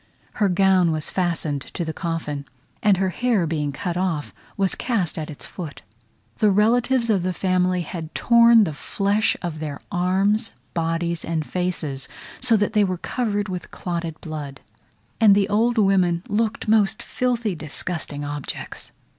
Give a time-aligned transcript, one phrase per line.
[0.41, 2.45] Her gown was fastened to the coffin,
[2.81, 5.83] and her hair being cut off was cast at its foot.
[6.39, 12.07] The relatives of the family had torn the flesh of their arms, bodies, and faces,
[12.39, 14.61] so that they were covered with clotted blood;
[15.19, 18.91] and the old women looked most filthy, disgusting objects.